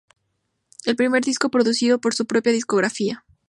[0.83, 3.23] El primer disco producido por su propia discográfica.